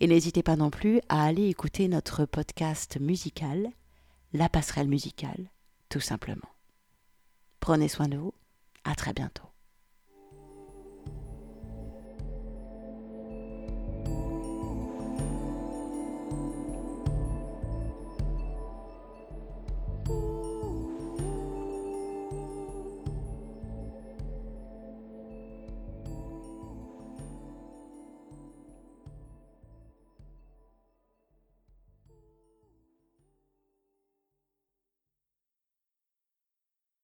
Et 0.00 0.06
n'hésitez 0.06 0.42
pas 0.42 0.56
non 0.56 0.70
plus 0.70 1.00
à 1.08 1.24
aller 1.24 1.48
écouter 1.48 1.88
notre 1.88 2.24
podcast 2.24 2.98
musical, 3.00 3.68
La 4.32 4.48
passerelle 4.48 4.88
musicale, 4.88 5.50
tout 5.88 6.00
simplement. 6.00 6.48
Prenez 7.60 7.88
soin 7.88 8.08
de 8.08 8.16
vous, 8.16 8.34
à 8.84 8.94
très 8.94 9.12
bientôt. 9.12 9.53